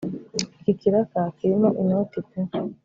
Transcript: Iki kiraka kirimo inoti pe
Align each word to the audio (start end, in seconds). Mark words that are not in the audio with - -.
Iki 0.59 0.71
kiraka 0.79 1.19
kirimo 1.37 1.67
inoti 1.81 2.19
pe 2.27 2.39